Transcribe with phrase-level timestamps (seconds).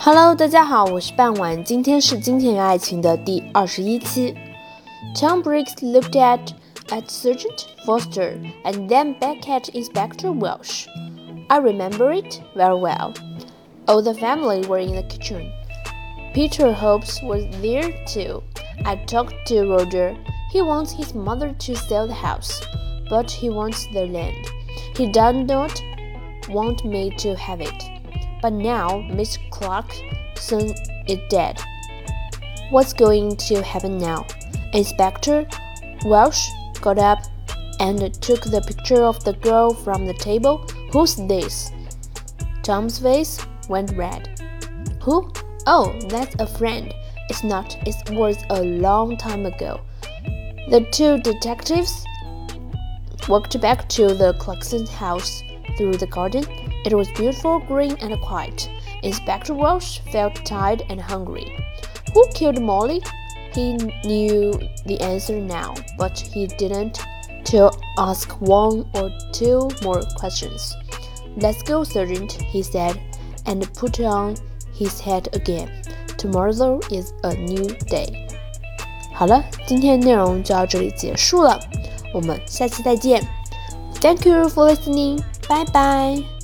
[0.00, 4.32] Hello，大家好，我是半晚，今天是《金钱与爱情》的第二十一期。
[5.12, 6.52] Tom Briggs looked at
[6.88, 10.86] at Sergeant Foster and then back at Inspector Walsh.
[11.48, 13.12] I remember it very well.
[13.86, 15.50] All the family were in the kitchen.
[16.32, 18.44] Peter Hopes was there too.
[18.84, 20.16] I talked to Roger.
[20.52, 22.62] He wants his mother to sell the house,
[23.10, 24.46] but he wants the land.
[24.96, 25.82] He does not
[26.48, 27.97] want me to have it.
[28.40, 30.74] But now Miss Clarkson
[31.06, 31.60] is dead.
[32.70, 34.26] What's going to happen now?
[34.72, 35.46] Inspector
[36.04, 36.48] Walsh
[36.80, 37.18] got up
[37.80, 40.58] and took the picture of the girl from the table.
[40.92, 41.70] Who's this?
[42.62, 44.40] Tom's face went red.
[45.02, 45.32] Who?
[45.66, 46.92] Oh, that's a friend.
[47.28, 47.76] It's not.
[47.86, 49.80] It was a long time ago.
[50.70, 52.04] The two detectives
[53.28, 55.42] walked back to the Clarkson house
[55.76, 56.44] through the garden.
[56.84, 58.70] It was beautiful, green, and quiet.
[59.02, 61.46] Inspector Walsh felt tired and hungry.
[62.14, 63.02] Who killed Molly?
[63.52, 64.52] He knew
[64.86, 67.00] the answer now, but he didn't
[67.46, 70.74] to ask one or two more questions.
[71.36, 73.00] Let's go, Sergeant, he said,
[73.46, 74.36] and put on
[74.72, 75.70] his hat again.
[76.16, 78.26] Tomorrow is a new day.
[79.14, 81.58] 好了，今天的内容就到这里结束了，
[82.14, 83.22] 我们下期再见。
[84.00, 85.20] Thank you for listening.
[85.48, 86.37] Bye bye.